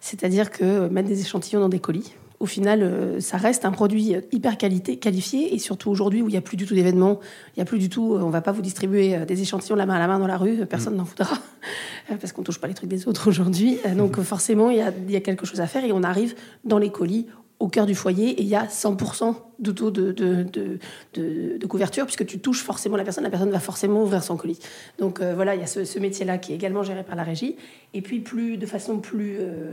C'est-à-dire 0.00 0.50
que 0.50 0.88
mettre 0.88 1.08
des 1.08 1.20
échantillons 1.20 1.60
dans 1.60 1.68
des 1.68 1.80
colis, 1.80 2.14
au 2.40 2.46
final, 2.46 2.82
euh, 2.82 3.20
ça 3.20 3.36
reste 3.36 3.64
un 3.64 3.72
produit 3.72 4.14
hyper 4.30 4.58
qualité, 4.58 4.96
qualifié, 4.96 5.54
et 5.54 5.58
surtout 5.58 5.90
aujourd'hui 5.90 6.22
où 6.22 6.28
il 6.28 6.32
n'y 6.32 6.36
a 6.36 6.40
plus 6.40 6.56
du 6.56 6.66
tout 6.66 6.74
d'événements, 6.74 7.18
il 7.56 7.58
n'y 7.58 7.62
a 7.62 7.64
plus 7.64 7.78
du 7.78 7.88
tout, 7.88 8.14
euh, 8.14 8.20
on 8.20 8.30
va 8.30 8.40
pas 8.42 8.52
vous 8.52 8.62
distribuer 8.62 9.16
euh, 9.16 9.24
des 9.24 9.42
échantillons 9.42 9.74
la 9.74 9.86
main 9.86 9.96
à 9.96 9.98
la 9.98 10.06
main 10.06 10.20
dans 10.20 10.26
la 10.28 10.36
rue, 10.36 10.64
personne 10.66 10.94
mm. 10.94 10.98
n'en 10.98 11.04
voudra, 11.04 11.36
parce 12.08 12.32
qu'on 12.32 12.42
touche 12.42 12.60
pas 12.60 12.68
les 12.68 12.74
trucs 12.74 12.88
des 12.88 13.08
autres 13.08 13.28
aujourd'hui. 13.28 13.78
Donc 13.96 14.20
forcément, 14.20 14.70
il 14.70 14.76
y, 15.08 15.16
a, 15.16 15.20
quelque 15.20 15.46
chose 15.46 15.60
à 15.60 15.66
faire, 15.66 15.84
et 15.84 15.92
on 15.92 16.02
arrive 16.02 16.36
dans 16.64 16.78
les 16.78 16.90
colis 16.90 17.26
au 17.58 17.66
cœur 17.66 17.86
du 17.86 17.96
foyer, 17.96 18.28
et 18.30 18.42
il 18.42 18.48
y 18.48 18.54
a 18.54 18.66
100% 18.66 19.34
de 19.58 19.72
taux 19.72 19.90
de, 19.90 20.12
de, 20.12 21.66
couverture, 21.66 22.04
puisque 22.04 22.24
tu 22.24 22.38
touches 22.38 22.62
forcément 22.62 22.96
la 22.96 23.02
personne, 23.02 23.24
la 23.24 23.30
personne 23.30 23.50
va 23.50 23.58
forcément 23.58 24.04
ouvrir 24.04 24.22
son 24.22 24.36
colis. 24.36 24.60
Donc 25.00 25.20
voilà, 25.20 25.56
il 25.56 25.60
y 25.60 25.64
a 25.64 25.66
ce, 25.66 25.98
métier-là 25.98 26.38
qui 26.38 26.52
est 26.52 26.54
également 26.54 26.84
géré 26.84 27.02
par 27.02 27.16
la 27.16 27.24
régie, 27.24 27.56
et 27.94 28.00
puis 28.00 28.20
plus, 28.20 28.58
de 28.58 28.66
façon 28.66 28.98
plus... 28.98 29.38
Euh, 29.40 29.72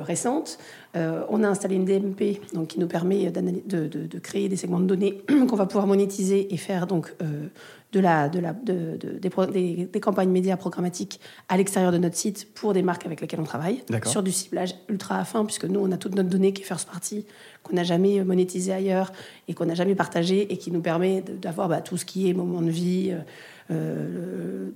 récente. 0.00 0.58
Euh, 0.96 1.22
on 1.28 1.44
a 1.44 1.48
installé 1.48 1.76
une 1.76 1.84
DMP 1.84 2.40
donc, 2.52 2.68
qui 2.68 2.80
nous 2.80 2.88
permet 2.88 3.30
de, 3.30 3.86
de, 3.86 4.18
créer 4.18 4.48
des 4.48 4.56
segments 4.56 4.80
de 4.80 4.86
données 4.86 5.22
qu'on 5.48 5.56
va 5.56 5.66
pouvoir 5.66 5.86
monétiser 5.86 6.52
et 6.52 6.56
faire 6.56 6.88
donc 6.88 7.14
euh, 7.22 7.46
de 7.92 8.00
la, 8.00 8.28
de 8.28 8.40
la, 8.40 8.52
de, 8.52 8.96
des, 8.96 9.86
des, 9.86 10.00
campagnes 10.00 10.30
médias 10.30 10.56
programmatiques 10.56 11.20
à 11.48 11.56
l'extérieur 11.56 11.92
de 11.92 11.98
notre 11.98 12.16
site 12.16 12.52
pour 12.54 12.72
des 12.72 12.82
marques 12.82 13.06
avec 13.06 13.20
lesquelles 13.20 13.38
on 13.38 13.44
travaille, 13.44 13.84
sur 14.04 14.24
du 14.24 14.32
ciblage 14.32 14.74
ultra 14.88 15.24
fin, 15.24 15.44
puisque 15.44 15.64
nous, 15.64 15.78
on 15.78 15.92
a 15.92 15.96
toute 15.96 16.16
notre 16.16 16.28
donnée 16.28 16.52
qui 16.52 16.62
est 16.62 16.64
first 16.64 16.88
party, 16.88 17.24
qu'on 17.62 17.76
n'a 17.76 17.84
jamais 17.84 18.24
monétisé 18.24 18.72
ailleurs 18.72 19.12
et 19.46 19.54
qu'on 19.54 19.66
n'a 19.66 19.74
jamais 19.74 19.94
partagé 19.94 20.52
et 20.52 20.56
qui 20.56 20.72
nous 20.72 20.80
permet 20.80 21.20
d'avoir 21.20 21.68
bah, 21.68 21.80
tout 21.80 21.96
ce 21.96 22.04
qui 22.04 22.28
est 22.28 22.32
moment 22.32 22.62
de 22.62 22.70
vie, 22.70 23.14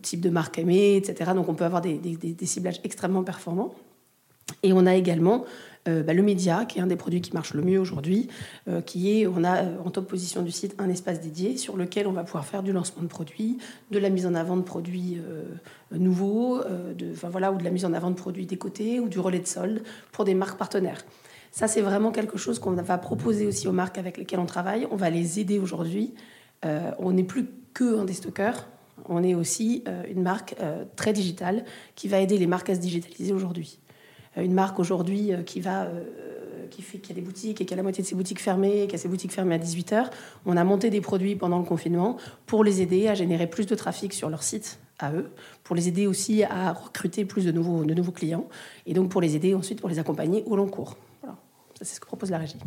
type 0.02 0.20
de 0.20 0.30
marque 0.30 0.58
aimée, 0.60 0.96
etc. 0.96 1.32
Donc 1.34 1.48
on 1.48 1.54
peut 1.54 1.64
avoir 1.64 1.82
des, 1.82 1.98
des 1.98 2.46
ciblages 2.46 2.80
extrêmement 2.84 3.24
performants. 3.24 3.74
Et 4.64 4.72
on 4.72 4.86
a 4.86 4.94
également 4.96 5.44
euh, 5.86 6.02
bah, 6.02 6.14
le 6.14 6.22
média, 6.22 6.64
qui 6.64 6.78
est 6.78 6.82
un 6.82 6.86
des 6.86 6.96
produits 6.96 7.20
qui 7.20 7.32
marche 7.32 7.52
le 7.54 7.62
mieux 7.62 7.78
aujourd'hui, 7.78 8.28
euh, 8.68 8.80
qui 8.80 9.20
est, 9.20 9.26
on 9.26 9.44
a 9.44 9.62
euh, 9.62 9.76
en 9.84 9.90
top 9.90 10.08
position 10.08 10.42
du 10.42 10.50
site 10.50 10.74
un 10.78 10.88
espace 10.88 11.20
dédié 11.20 11.56
sur 11.56 11.76
lequel 11.76 12.06
on 12.06 12.12
va 12.12 12.24
pouvoir 12.24 12.46
faire 12.46 12.62
du 12.62 12.72
lancement 12.72 13.02
de 13.02 13.08
produits, 13.08 13.58
de 13.90 13.98
la 13.98 14.08
mise 14.08 14.26
en 14.26 14.34
avant 14.34 14.56
de 14.56 14.62
produits 14.62 15.20
nouveaux, 15.92 16.60
voilà, 17.22 17.52
ou 17.52 17.58
de 17.58 17.64
la 17.64 17.70
mise 17.70 17.84
en 17.84 17.92
avant 17.92 18.10
de 18.10 18.16
produits 18.16 18.46
décotés, 18.46 19.00
ou 19.00 19.08
du 19.08 19.18
relais 19.18 19.40
de 19.40 19.46
solde 19.46 19.82
pour 20.12 20.24
des 20.24 20.34
marques 20.34 20.58
partenaires. 20.58 21.04
Ça, 21.50 21.68
c'est 21.68 21.82
vraiment 21.82 22.10
quelque 22.10 22.38
chose 22.38 22.58
qu'on 22.58 22.72
va 22.72 22.98
proposer 22.98 23.46
aussi 23.46 23.68
aux 23.68 23.72
marques 23.72 23.98
avec 23.98 24.16
lesquelles 24.16 24.40
on 24.40 24.46
travaille. 24.46 24.88
On 24.90 24.96
va 24.96 25.10
les 25.10 25.38
aider 25.38 25.58
aujourd'hui. 25.58 26.14
on 26.64 27.12
n'est 27.12 27.24
plus 27.24 27.46
que 27.74 27.98
un 27.98 28.04
déstockeur, 28.04 28.66
on 29.08 29.22
est 29.22 29.34
aussi 29.34 29.84
une 30.08 30.22
marque 30.22 30.56
très 30.96 31.12
digitale 31.12 31.64
qui 31.94 32.08
va 32.08 32.20
aider 32.20 32.38
les 32.38 32.46
marques 32.46 32.70
à 32.70 32.74
se 32.74 32.80
digitaliser 32.80 33.32
aujourd'hui 33.32 33.78
une 34.42 34.54
marque 34.54 34.78
aujourd'hui 34.78 35.32
euh, 35.32 35.42
qui 35.42 35.60
va 35.60 35.84
euh, 35.84 36.66
qui, 36.70 36.82
fait, 36.82 36.98
qui 36.98 37.12
a 37.12 37.14
des 37.14 37.20
boutiques 37.20 37.60
et 37.60 37.64
qui 37.64 37.74
a 37.74 37.76
la 37.76 37.82
moitié 37.82 38.02
de 38.02 38.08
ses 38.08 38.14
boutiques 38.14 38.40
fermées, 38.40 38.86
qui 38.88 38.94
a 38.94 38.98
ses 38.98 39.08
boutiques 39.08 39.32
fermées 39.32 39.54
à 39.54 39.58
18h, 39.58 40.06
on 40.46 40.56
a 40.56 40.64
monté 40.64 40.90
des 40.90 41.00
produits 41.00 41.36
pendant 41.36 41.58
le 41.58 41.64
confinement 41.64 42.16
pour 42.46 42.64
les 42.64 42.82
aider 42.82 43.08
à 43.08 43.14
générer 43.14 43.46
plus 43.46 43.66
de 43.66 43.74
trafic 43.74 44.12
sur 44.12 44.30
leur 44.30 44.42
site 44.42 44.80
à 44.98 45.12
eux, 45.12 45.30
pour 45.62 45.76
les 45.76 45.88
aider 45.88 46.06
aussi 46.06 46.44
à 46.44 46.72
recruter 46.72 47.24
plus 47.24 47.44
de 47.44 47.52
nouveaux, 47.52 47.84
de 47.84 47.94
nouveaux 47.94 48.12
clients, 48.12 48.48
et 48.86 48.94
donc 48.94 49.10
pour 49.10 49.20
les 49.20 49.36
aider 49.36 49.54
ensuite, 49.54 49.80
pour 49.80 49.88
les 49.88 49.98
accompagner 49.98 50.42
au 50.46 50.56
long 50.56 50.68
cours. 50.68 50.96
Voilà. 51.20 51.36
Ça, 51.78 51.84
c'est 51.84 51.96
ce 51.96 52.00
que 52.00 52.06
propose 52.06 52.30
la 52.30 52.38
régie. 52.38 52.58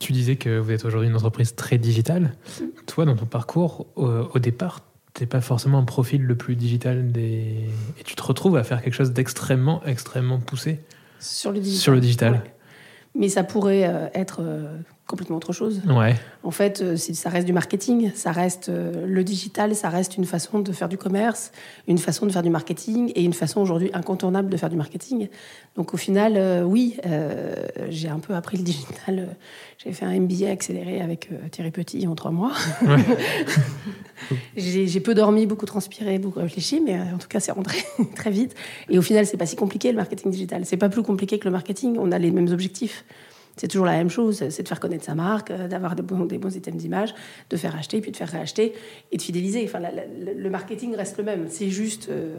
Tu 0.00 0.12
disais 0.12 0.34
que 0.34 0.58
vous 0.58 0.72
êtes 0.72 0.84
aujourd'hui 0.84 1.08
une 1.08 1.14
entreprise 1.14 1.54
très 1.54 1.78
digitale. 1.78 2.34
Mm. 2.60 2.64
Toi, 2.86 3.04
dans 3.04 3.14
ton 3.14 3.26
parcours, 3.26 3.86
au 3.96 4.38
départ, 4.40 4.80
t'es 5.14 5.26
pas 5.26 5.40
forcément 5.40 5.78
un 5.78 5.84
profil 5.84 6.22
le 6.22 6.36
plus 6.36 6.56
digital 6.56 7.12
des... 7.12 7.68
Et 7.98 8.04
tu 8.04 8.14
te 8.14 8.22
retrouves 8.22 8.56
à 8.56 8.64
faire 8.64 8.82
quelque 8.82 8.94
chose 8.94 9.12
d'extrêmement, 9.12 9.82
extrêmement 9.84 10.38
poussé 10.38 10.80
sur 11.18 11.52
le 11.52 11.60
digital. 11.60 11.82
Sur 11.82 11.92
le 11.92 12.00
digital. 12.00 12.42
Mais 13.14 13.28
ça 13.28 13.44
pourrait 13.44 13.86
euh, 13.86 14.08
être 14.14 14.40
euh, 14.40 14.78
complètement 15.12 15.36
autre 15.36 15.52
chose. 15.52 15.82
Ouais. 15.86 16.16
En 16.42 16.50
fait, 16.50 16.80
euh, 16.80 16.96
ça 16.96 17.28
reste 17.28 17.46
du 17.46 17.52
marketing, 17.52 18.10
ça 18.14 18.32
reste 18.32 18.70
le 18.70 19.22
digital, 19.22 19.76
ça 19.76 19.90
reste 19.90 20.16
une 20.16 20.24
façon 20.24 20.60
de 20.60 20.72
faire 20.72 20.88
du 20.88 20.96
commerce, 20.96 21.52
une 21.86 21.98
façon 21.98 22.24
de 22.26 22.32
faire 22.32 22.42
du 22.42 22.50
marketing 22.50 23.12
et 23.14 23.22
une 23.22 23.34
façon 23.34 23.60
aujourd'hui 23.60 23.90
incontournable 23.92 24.48
de 24.48 24.56
faire 24.56 24.70
du 24.70 24.76
marketing. 24.76 25.28
Donc 25.76 25.92
au 25.92 25.98
final, 25.98 26.64
oui, 26.64 26.96
j'ai 27.90 28.08
un 28.08 28.18
peu 28.18 28.34
appris 28.34 28.56
le 28.56 28.64
digital. 28.64 29.36
J'ai 29.84 29.92
fait 29.92 30.04
un 30.04 30.16
MBA 30.20 30.48
accéléré 30.48 31.00
avec 31.00 31.28
Thierry 31.50 31.72
Petit 31.72 32.06
en 32.06 32.14
trois 32.14 32.30
mois. 32.30 32.52
j'ai 34.56 35.00
peu 35.00 35.14
dormi, 35.14 35.46
beaucoup 35.46 35.66
transpiré, 35.66 36.18
beaucoup 36.20 36.38
réfléchi, 36.38 36.80
mais 36.80 37.00
en 37.00 37.18
tout 37.18 37.28
cas, 37.28 37.40
c'est 37.40 37.52
rentré 37.52 37.78
très 38.14 38.30
vite. 38.30 38.54
Et 38.88 38.98
au 38.98 39.02
final, 39.02 39.26
c'est 39.26 39.36
pas 39.36 39.46
si 39.46 39.56
compliqué 39.56 39.90
le 39.90 39.96
marketing 39.96 40.30
digital. 40.30 40.64
C'est 40.64 40.76
pas 40.76 40.88
plus 40.88 41.02
compliqué 41.02 41.38
que 41.38 41.44
le 41.44 41.50
marketing. 41.50 41.96
On 41.98 42.12
a 42.12 42.18
les 42.18 42.30
mêmes 42.30 42.48
objectifs. 42.48 43.04
C'est 43.56 43.68
toujours 43.68 43.86
la 43.86 43.92
même 43.92 44.08
chose, 44.08 44.42
c'est 44.48 44.62
de 44.62 44.68
faire 44.68 44.80
connaître 44.80 45.04
sa 45.04 45.14
marque, 45.14 45.50
euh, 45.50 45.68
d'avoir 45.68 45.94
des 45.94 46.02
bons, 46.02 46.56
items 46.56 46.76
d'image, 46.76 47.14
de 47.50 47.56
faire 47.56 47.76
acheter, 47.76 48.00
puis 48.00 48.10
de 48.10 48.16
faire 48.16 48.28
réacheter 48.28 48.72
et 49.10 49.16
de 49.16 49.22
fidéliser. 49.22 49.62
Enfin, 49.64 49.80
le 49.80 50.50
marketing 50.50 50.94
reste 50.96 51.18
le 51.18 51.24
même. 51.24 51.46
C'est 51.48 51.68
juste, 51.68 52.08
euh, 52.08 52.38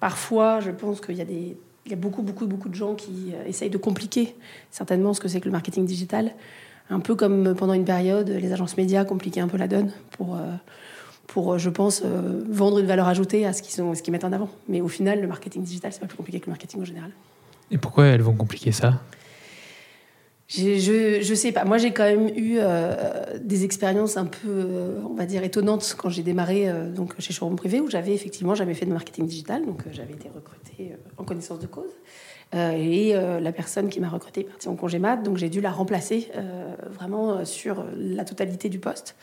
parfois, 0.00 0.60
je 0.60 0.70
pense 0.70 1.00
qu'il 1.00 1.16
y 1.16 1.92
a 1.92 1.96
beaucoup, 1.96 2.22
beaucoup, 2.22 2.46
beaucoup 2.46 2.68
de 2.68 2.74
gens 2.74 2.94
qui 2.94 3.32
euh, 3.34 3.46
essayent 3.46 3.70
de 3.70 3.78
compliquer 3.78 4.34
certainement 4.70 5.12
ce 5.12 5.20
que 5.20 5.28
c'est 5.28 5.40
que 5.40 5.46
le 5.46 5.52
marketing 5.52 5.84
digital. 5.84 6.32
Un 6.90 7.00
peu 7.00 7.14
comme 7.14 7.54
pendant 7.54 7.74
une 7.74 7.84
période, 7.84 8.28
les 8.28 8.52
agences 8.52 8.76
médias 8.76 9.04
compliquaient 9.04 9.40
un 9.40 9.48
peu 9.48 9.56
la 9.56 9.68
donne 9.68 9.90
pour, 10.10 10.38
pour 11.26 11.58
je 11.58 11.70
pense, 11.70 12.02
vendre 12.02 12.78
une 12.78 12.84
valeur 12.84 13.08
ajoutée 13.08 13.46
à 13.46 13.54
ce 13.54 13.62
qu'ils 13.62 14.02
qu'ils 14.02 14.12
mettent 14.12 14.24
en 14.24 14.32
avant. 14.32 14.50
Mais 14.68 14.82
au 14.82 14.88
final, 14.88 15.22
le 15.22 15.26
marketing 15.26 15.62
digital, 15.62 15.94
c'est 15.94 16.00
pas 16.00 16.06
plus 16.06 16.18
compliqué 16.18 16.40
que 16.40 16.46
le 16.46 16.50
marketing 16.50 16.82
en 16.82 16.84
général. 16.84 17.10
Et 17.70 17.78
pourquoi 17.78 18.04
elles 18.04 18.20
vont 18.20 18.34
compliquer 18.34 18.70
ça? 18.70 19.00
Je, 20.56 21.34
sais 21.34 21.52
pas. 21.52 21.64
Moi, 21.64 21.78
j'ai 21.78 21.92
quand 21.92 22.04
même 22.04 22.28
eu 22.28 22.58
euh, 22.58 23.38
des 23.40 23.64
expériences 23.64 24.16
un 24.16 24.26
peu, 24.26 24.48
euh, 24.48 25.00
on 25.08 25.14
va 25.14 25.26
dire, 25.26 25.42
étonnantes 25.42 25.94
quand 25.98 26.08
j'ai 26.08 26.22
démarré 26.22 26.68
euh, 26.68 26.90
donc 26.90 27.18
chez 27.20 27.32
Showroom 27.32 27.56
Privé, 27.56 27.80
où 27.80 27.90
j'avais 27.90 28.14
effectivement 28.14 28.54
jamais 28.54 28.74
fait 28.74 28.86
de 28.86 28.92
marketing 28.92 29.26
digital, 29.26 29.64
donc 29.64 29.82
j'avais 29.90 30.12
été 30.12 30.28
recrutée 30.28 30.92
en 31.16 31.24
connaissance 31.24 31.58
de 31.58 31.66
cause. 31.66 31.90
et 32.52 33.14
la 33.14 33.52
personne 33.52 33.88
qui 33.88 34.00
m'a 34.00 34.08
recrutée 34.08 34.40
est 34.40 34.44
partie 34.44 34.68
en 34.68 34.74
congé 34.74 34.98
mat, 34.98 35.18
donc 35.18 35.36
j'ai 35.36 35.48
dû 35.48 35.60
la 35.60 35.70
remplacer 35.70 36.30
vraiment 36.90 37.44
sur 37.44 37.84
la 37.96 38.24
totalité 38.24 38.68
du 38.68 38.80
poste. 38.80 39.14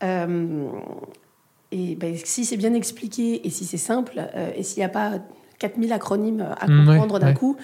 et 0.00 1.96
ben, 1.96 2.16
si 2.24 2.44
c'est 2.44 2.56
bien 2.56 2.74
expliqué 2.74 3.44
et 3.44 3.50
si 3.50 3.64
c'est 3.64 3.78
simple, 3.78 4.22
et 4.56 4.62
s'il 4.62 4.78
n'y 4.78 4.84
a 4.84 4.88
pas 4.88 5.18
4000 5.62 5.92
acronymes 5.92 6.46
à 6.60 6.66
mmh, 6.66 6.86
comprendre 6.86 7.18
d'un 7.18 7.32
coup, 7.32 7.56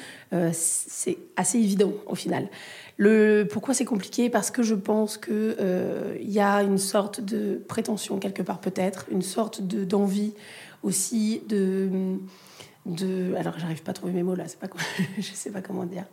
c'est 0.53 1.19
assez 1.37 1.59
évident 1.59 1.93
au 2.07 2.15
final. 2.15 2.49
Le, 2.97 3.47
pourquoi 3.51 3.75
c'est 3.75 3.85
compliqué? 3.85 4.31
Parce 4.31 4.51
que 4.51 4.63
je 4.63 4.75
pense 4.75 5.19
qu'il 5.19 5.57
il 6.21 6.31
y 6.31 6.41
a 6.41 6.63
une 6.63 6.79
sorte 6.79 7.21
de 7.21 7.61
prétention 7.69 8.19
quelque 8.19 8.43
part 8.43 8.61
peut-être, 8.61 9.07
une 9.11 9.23
sorte 9.23 9.63
d'envie 9.63 10.33
aussi 10.83 11.43
de, 11.49 12.19
de... 12.87 13.35
Alors 13.37 13.59
j'arrive 13.59 13.83
pas 13.83 13.91
à 13.91 13.95
trouver 13.95 14.13
mes 14.13 14.23
mots 14.23 14.35
là, 14.35 14.45
c'est 14.47 14.59
pas, 14.59 14.69
je 15.19 15.23
sais 15.23 15.51
pas 15.51 15.61
comment 15.61 15.85
dire. 15.85 16.05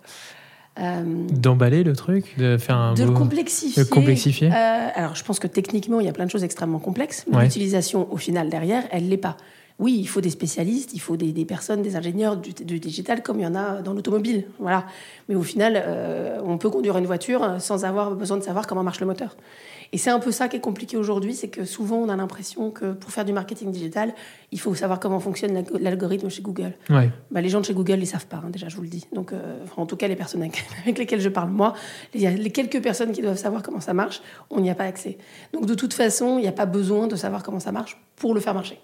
Euh, 0.78 1.28
D'emballer 1.32 1.84
le 1.84 1.96
truc, 1.96 2.36
de 2.38 2.58
faire 2.58 2.76
un. 2.76 2.94
De 2.94 3.06
complexifier. 3.06 3.84
De 3.84 3.88
complexifier. 3.88 4.52
Euh, 4.52 4.88
alors, 4.94 5.16
je 5.16 5.24
pense 5.24 5.40
que 5.40 5.48
techniquement, 5.48 6.02
il 6.02 6.06
y 6.06 6.10
a 6.10 6.14
plein 6.14 6.26
de 6.26 6.32
choses 6.32 6.44
extrêmement 6.44 6.80
complexes, 6.80 7.26
mais 7.32 7.44
l'utilisation, 7.44 8.12
au 8.12 8.18
final, 8.18 8.50
derrière, 8.50 8.84
elle 8.92 9.08
l'est 9.08 9.18
pas. 9.18 9.38
Oui, 9.78 9.98
il 10.00 10.08
faut 10.08 10.22
des 10.22 10.30
spécialistes, 10.30 10.94
il 10.94 11.02
faut 11.02 11.18
des, 11.18 11.34
des 11.34 11.44
personnes, 11.44 11.82
des 11.82 11.98
ingénieurs 11.98 12.38
du, 12.38 12.54
du, 12.54 12.80
digital, 12.80 13.22
comme 13.22 13.40
il 13.40 13.44
y 13.44 13.48
en 13.48 13.56
a 13.56 13.82
dans 13.82 13.94
l'automobile. 13.94 14.46
Voilà. 14.60 14.86
Mais 15.28 15.36
au 15.36 15.44
final, 15.44 15.74
euh, 15.76 16.40
on 16.44 16.58
peut 16.58 16.70
conduire 16.70 16.98
une 16.98 17.06
voiture 17.06 17.60
sans 17.60 17.84
avoir 17.84 18.16
besoin 18.16 18.38
de 18.38 18.44
savoir 18.44 18.68
comment 18.68 18.84
marche 18.84 19.02
le 19.02 19.06
moteur. 19.06 19.36
Et 19.92 19.98
c'est 19.98 20.10
un 20.10 20.20
peu 20.20 20.32
ça 20.32 20.48
qui 20.48 20.58
est 20.58 20.62
compliqué 20.62 20.98
aujourd'hui, 20.98 21.34
c'est 21.34 21.48
que 21.48 21.66
souvent 21.66 21.98
on 21.98 22.10
a 22.10 22.16
l'impression 22.16 22.72
que 22.72 22.94
pour 22.94 23.12
faire 23.12 23.26
du 23.26 23.34
marketing 23.34 23.72
digital, 23.72 24.14
il 24.52 24.60
faut 24.60 24.74
savoir 24.76 25.00
comment 25.00 25.20
fonctionne 25.20 25.64
l'algorithme 25.80 26.30
chez 26.30 26.42
Google. 26.42 26.74
Ouais. 26.90 27.12
Bah, 27.32 27.42
les 27.42 27.50
gens 27.50 27.60
de 27.60 27.66
chez 27.66 27.74
Google, 27.74 28.00
ils 28.00 28.08
savent 28.08 28.26
pas, 28.26 28.42
hein, 28.46 28.50
déjà, 28.50 28.68
je 28.68 28.76
vous 28.76 28.82
le 28.82 28.88
dis. 28.88 29.06
Donc, 29.14 29.32
euh, 29.34 29.64
en 29.78 29.86
tout 29.86 29.96
cas, 29.96 30.08
les 30.08 30.16
personnes 30.16 30.42
avec 30.42 30.64
lesquelles 30.98 31.22
je 31.22 31.30
parle, 31.30 31.50
moi, 31.50 31.74
les, 32.14 32.30
les 32.32 32.52
quelques 32.52 32.82
personnes 32.82 33.12
qui 33.12 33.22
doivent 33.22 33.38
savoir 33.38 33.62
comment 33.62 33.82
ça 33.82 33.94
marche, 33.94 34.22
on 34.50 34.60
n'y 34.60 34.70
a 34.70 34.76
pas 34.76 34.86
accès. 34.86 35.18
Donc, 35.54 35.66
de 35.66 35.74
toute 35.74 35.94
façon, 35.94 36.38
il 36.38 36.42
n'y 36.42 36.48
a 36.48 36.54
pas 36.54 36.66
besoin 36.66 37.08
de 37.08 37.16
savoir 37.16 37.44
comment 37.44 37.60
ça 37.60 37.72
marche 37.72 38.02
pour 38.16 38.34
le 38.34 38.40
faire 38.40 38.54
marcher. 38.54 38.80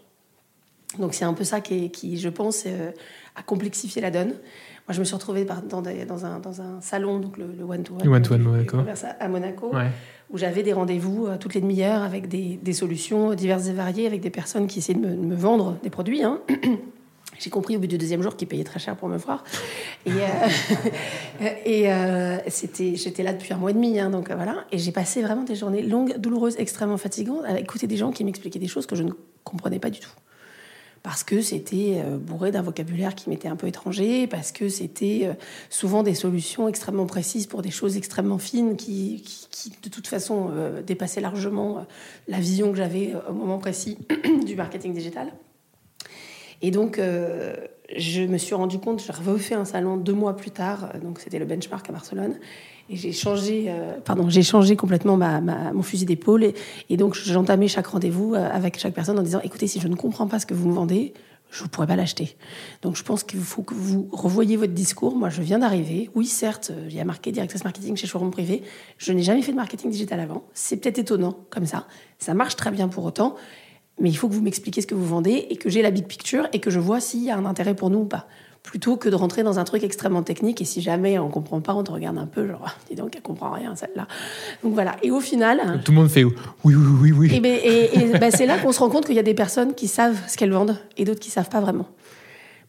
Donc, 1.00 1.14
c'est 1.14 1.26
un 1.26 1.34
peu 1.34 1.44
ça 1.44 1.62
qui, 1.62 1.90
qui 1.92 2.18
je 2.18 2.30
pense, 2.30 2.64
euh, 2.66 2.92
a 3.36 3.44
complexifié 3.44 4.02
la 4.02 4.12
donne. 4.12 4.30
Moi, 4.30 4.96
je 4.96 5.00
me 5.00 5.06
suis 5.06 5.16
retrouvée 5.16 5.46
dans, 5.46 5.62
dans, 5.62 6.26
un, 6.26 6.40
dans 6.40 6.62
un 6.62 6.82
salon, 6.82 7.20
donc 7.20 7.38
le 7.38 7.46
one, 7.64 7.84
-one, 7.84 8.08
one 8.08 8.96
à 9.20 9.28
Monaco. 9.28 9.74
Ouais 9.74 9.90
où 10.32 10.38
j'avais 10.38 10.64
des 10.64 10.74
rendez-vous 10.74 11.28
euh, 11.28 11.38
toutes 11.38 11.54
les 11.54 11.62
demi-heures 11.62 12.02
avec 12.02 12.28
des, 12.28 12.74
solutions 12.74 13.34
diverses 13.34 13.68
et 13.68 13.74
variées, 13.74 14.08
avec 14.08 14.22
des 14.22 14.30
personnes 14.30 14.68
qui 14.68 14.80
essayaient 14.80 14.98
de 14.98 15.06
me, 15.06 15.36
vendre 15.36 15.78
des 15.84 15.90
produits. 15.90 16.24
Hein. 16.24 16.40
J'ai 17.40 17.50
compris 17.50 17.76
au 17.76 17.80
bout 17.80 17.88
du 17.88 17.98
deuxième 17.98 18.22
jour 18.22 18.36
qu'ils 18.36 18.48
payaient 18.48 18.64
très 18.64 18.80
cher 18.80 18.96
pour 18.96 19.10
me 19.10 19.18
voir. 19.18 19.44
Et, 20.06 20.12
euh, 20.12 21.48
et 21.66 21.92
euh, 21.92 22.38
c'était, 22.48 22.96
j'étais 22.96 23.24
là 23.24 23.34
depuis 23.34 23.54
un 23.54 23.58
mois 23.58 23.72
et 23.72 23.74
demi, 23.74 24.00
hein, 24.00 24.10
donc 24.10 24.32
voilà. 24.32 24.66
Et 24.72 24.78
j'ai 24.78 24.92
passé 24.92 25.22
vraiment 25.22 25.44
des 25.44 25.56
journées 25.56 25.82
longues, 25.82 26.18
douloureuses, 26.18 26.56
extrêmement 26.60 26.98
fatigantes, 26.98 27.44
à 27.46 27.60
écouter 27.60 27.88
des 27.88 27.98
gens 27.98 28.12
qui 28.12 28.24
m'expliquaient 28.24 28.60
des 28.60 28.68
choses 28.68 28.86
que 28.86 28.96
je 28.96 29.04
ne 29.04 29.12
comprenais 29.44 29.80
pas 29.80 29.90
du 29.90 30.00
tout 30.00 30.12
parce 31.03 31.24
que 31.24 31.41
c'était 31.41 32.01
euh, 32.05 32.17
bourré 32.17 32.51
d'un 32.51 32.62
vocabulaire 32.62 33.15
qui 33.15 33.29
m'était 33.29 33.48
un 33.48 33.55
peu 33.55 33.67
étranger, 33.67 34.27
parce 34.27 34.51
que 34.51 34.70
c'était 34.70 35.22
euh, 35.24 35.34
souvent 35.70 36.03
des 36.03 36.13
solutions 36.13 36.67
extrêmement 36.67 37.08
précises 37.08 37.48
pour 37.48 37.62
des 37.62 37.72
choses 37.72 37.98
extrêmement 37.98 38.38
fines 38.38 38.75
qui, 38.75 39.24
de 39.84 39.89
toute 39.89 40.08
façon, 40.08 40.50
euh, 40.51 40.81
dépassaient 40.81 41.22
largement 41.22 41.86
la 42.27 42.39
vision 42.39 42.72
que 42.72 42.77
j'avais 42.77 43.13
au 43.29 43.34
moment 43.34 43.58
précis 43.58 43.98
du 44.46 44.55
marketing 44.55 44.93
digital. 44.93 45.34
Et 46.62 46.70
donc, 46.70 47.01
je 47.98 48.22
me 48.24 48.38
suis 48.38 48.56
rendu 48.56 48.80
compte, 48.80 49.04
j'ai 49.06 49.12
refait 49.12 49.56
un 49.56 49.66
salon 49.66 49.98
deux 49.98 50.14
mois 50.14 50.36
plus 50.36 50.52
tard, 50.52 50.94
donc 51.04 51.20
c'était 51.20 51.40
le 51.40 51.46
benchmark 51.46 51.90
à 51.90 51.94
Barcelone, 51.94 52.36
et 52.92 52.98
j'ai 52.98 53.14
changé, 53.14 53.68
euh, 53.70 54.00
pardon, 54.04 54.30
j'ai 54.30 54.44
changé 54.44 54.76
complètement 54.76 55.16
ma, 55.16 55.40
mon 55.40 55.82
fusil 55.82 56.06
d'épaule. 56.06 56.52
Et, 56.90 56.98
donc, 56.98 57.16
j'entamais 57.16 57.70
chaque 57.70 57.88
rendez-vous 57.88 58.36
euh, 58.36 58.50
avec 58.52 58.78
chaque 58.78 58.94
personne 58.94 59.18
en 59.18 59.24
disant 59.24 59.40
écoutez, 59.44 59.68
si 59.68 59.80
je 59.80 59.88
ne 59.88 59.96
comprends 59.96 60.28
pas 60.28 60.40
ce 60.40 60.46
que 60.46 60.54
vous 60.54 60.68
me 60.68 60.74
vendez, 60.74 61.14
je 61.52 61.64
ne 61.64 61.70
pourrais 61.70 61.88
pas 61.88 61.96
l'acheter. 61.96 62.36
Donc, 62.82 62.98
je 62.98 63.04
pense 63.04 63.24
qu'il 63.24 63.40
faut 63.40 63.64
que 63.64 63.74
vous 63.74 64.10
revoyiez 64.12 64.58
votre 64.58 64.74
discours. 64.74 65.16
Moi, 65.16 65.30
je 65.30 65.42
viens 65.42 65.60
d'arriver. 65.60 66.10
Oui, 66.16 66.26
certes, 66.26 66.74
il 66.90 66.94
y 66.94 67.00
a 67.00 67.06
marqué 67.06 67.32
Directrice 67.32 67.64
Marketing 67.64 67.96
chez 67.96 68.08
Showroom 68.08 68.32
Privé. 68.32 68.62
Je 68.98 69.14
n'ai 69.14 69.24
jamais 69.24 69.42
fait 69.42 69.54
de 69.54 69.58
marketing 69.58 69.90
digital 69.90 70.20
avant. 70.20 70.44
C'est 70.54 70.76
peut-être 70.78 71.00
étonnant 71.00 71.38
comme 71.50 71.66
ça. 71.66 71.88
Ça 72.20 72.34
marche 72.34 72.58
très 72.58 72.72
bien 72.72 72.90
pour 72.90 73.06
autant. 73.06 73.36
Mais 74.01 74.10
il 74.10 74.15
faut 74.15 74.27
que 74.27 74.34
vous 74.34 74.41
m'expliquiez 74.41 74.81
ce 74.81 74.88
que 74.88 74.96
vous 74.96 75.05
vendez 75.05 75.48
et 75.50 75.55
que 75.55 75.70
j'ai 75.70 75.81
la 75.81 75.91
big 75.91 76.05
picture 76.05 76.48
et 76.51 76.60
que 76.60 76.70
je 76.70 76.79
vois 76.79 77.00
s'il 77.00 77.24
y 77.24 77.31
a 77.31 77.38
un 77.38 77.46
intérêt 77.46 77.75
pour 77.75 77.89
nous 77.89 78.00
ou 78.00 78.05
pas 78.05 78.27
plutôt 78.63 78.96
que 78.96 79.10
de 79.10 79.15
rentrer 79.15 79.43
dans 79.43 79.60
un 79.60 79.63
truc 79.63 79.84
extrêmement 79.84 80.24
technique. 80.24 80.62
Et 80.62 80.65
si 80.65 80.81
jamais 80.81 81.17
on 81.20 81.29
comprend 81.29 81.62
pas, 81.62 81.74
on 81.74 81.84
te 81.84 81.91
regarde 81.91 82.17
un 82.17 82.27
peu, 82.27 82.48
genre, 82.48 82.65
dis 82.89 82.96
donc, 82.96 83.15
elle 83.15 83.22
comprend 83.22 83.51
rien, 83.51 83.75
celle-là. 83.75 84.08
Donc 84.63 84.74
voilà. 84.74 84.98
Et 85.03 85.12
au 85.12 85.20
final. 85.20 85.81
Tout 85.84 85.91
le 85.91 85.98
monde 85.98 86.10
fait 86.10 86.24
oui, 86.24 86.34
oui, 86.63 86.75
oui, 86.75 87.12
oui. 87.12 87.31
Et, 87.34 87.39
ben, 87.39 87.60
et, 87.63 88.17
ben, 88.20 88.31
c'est 88.31 88.46
là 88.46 88.58
qu'on 88.60 88.72
se 88.72 88.79
rend 88.79 88.89
compte 88.89 89.05
qu'il 89.05 89.15
y 89.15 89.20
a 89.20 89.24
des 89.24 89.34
personnes 89.34 89.74
qui 89.74 89.88
savent 89.88 90.17
ce 90.27 90.38
qu'elles 90.38 90.51
vendent 90.51 90.77
et 90.98 91.05
d'autres 91.05 91.20
qui 91.20 91.31
savent 91.31 91.50
pas 91.50 91.60
vraiment. 91.60 91.88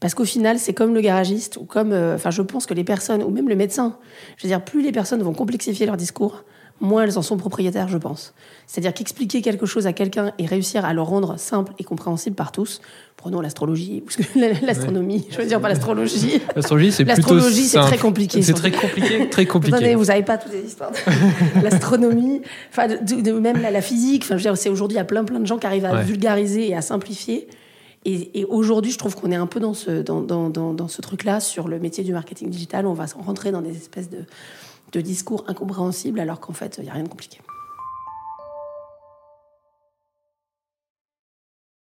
Parce 0.00 0.14
qu'au 0.14 0.24
final, 0.24 0.58
c'est 0.58 0.74
comme 0.74 0.94
le 0.94 1.00
garagiste 1.00 1.58
ou 1.58 1.64
comme. 1.64 1.92
Euh, 1.92 2.16
enfin, 2.16 2.30
je 2.30 2.42
pense 2.42 2.66
que 2.66 2.74
les 2.74 2.82
personnes, 2.82 3.22
ou 3.22 3.30
même 3.30 3.48
le 3.48 3.54
médecin, 3.54 3.98
je 4.36 4.42
veux 4.42 4.48
dire, 4.48 4.64
plus 4.64 4.82
les 4.82 4.90
personnes 4.90 5.22
vont 5.22 5.32
complexifier 5.32 5.86
leur 5.86 5.96
discours, 5.96 6.44
moins 6.82 7.04
elles 7.04 7.16
en 7.16 7.22
sont 7.22 7.36
propriétaires, 7.36 7.88
je 7.88 7.96
pense. 7.96 8.34
C'est-à-dire 8.66 8.92
qu'expliquer 8.92 9.40
quelque 9.40 9.66
chose 9.66 9.86
à 9.86 9.92
quelqu'un 9.92 10.32
et 10.38 10.46
réussir 10.46 10.84
à 10.84 10.92
le 10.92 11.00
rendre 11.00 11.38
simple 11.38 11.72
et 11.78 11.84
compréhensible 11.84 12.36
par 12.36 12.52
tous, 12.52 12.80
prenons 13.16 13.40
l'astrologie, 13.40 14.02
l'astronomie, 14.62 15.26
je 15.30 15.38
veux 15.38 15.46
dire 15.46 15.60
pas 15.60 15.68
l'astrologie. 15.68 16.40
L'astrologie, 16.54 16.92
c'est 16.92 17.04
L'astrologie, 17.04 17.64
c'est 17.64 17.80
très 17.80 17.98
compliqué. 17.98 18.42
C'est 18.42 18.52
très 18.52 18.72
compliqué, 18.72 19.30
très 19.30 19.46
compliqué. 19.46 19.94
vous 19.94 20.06
n'avez 20.06 20.22
pas 20.22 20.36
toutes 20.38 20.52
les 20.52 20.62
histoires. 20.62 20.92
L'astronomie, 21.62 22.42
enfin, 22.70 22.88
de, 22.88 23.32
même 23.32 23.62
la, 23.62 23.80
physique, 23.80 24.24
enfin, 24.24 24.36
je 24.36 24.42
veux 24.42 24.50
dire, 24.50 24.56
c'est 24.56 24.68
aujourd'hui, 24.68 24.96
il 24.96 24.98
y 24.98 25.02
a 25.02 25.04
plein, 25.04 25.24
plein 25.24 25.40
de 25.40 25.46
gens 25.46 25.58
qui 25.58 25.66
arrivent 25.66 25.84
à 25.84 26.02
vulgariser 26.02 26.68
et 26.68 26.74
à 26.74 26.82
simplifier. 26.82 27.48
Et, 28.04 28.44
aujourd'hui, 28.48 28.90
je 28.90 28.98
trouve 28.98 29.14
qu'on 29.14 29.30
est 29.30 29.36
un 29.36 29.46
peu 29.46 29.60
dans 29.60 29.74
ce, 29.74 30.02
dans, 30.02 30.20
dans, 30.20 30.50
dans, 30.50 30.74
dans 30.74 30.88
ce 30.88 31.00
truc-là 31.00 31.38
sur 31.38 31.68
le 31.68 31.78
métier 31.78 32.02
du 32.02 32.12
marketing 32.12 32.50
digital. 32.50 32.86
On 32.86 32.94
va 32.94 33.06
rentrer 33.24 33.52
dans 33.52 33.62
des 33.62 33.76
espèces 33.76 34.10
de, 34.10 34.24
de 34.92 35.00
discours 35.00 35.44
incompréhensibles 35.48 36.20
alors 36.20 36.40
qu'en 36.40 36.52
fait, 36.52 36.76
il 36.78 36.84
n'y 36.84 36.90
a 36.90 36.94
rien 36.94 37.04
de 37.04 37.08
compliqué. 37.08 37.38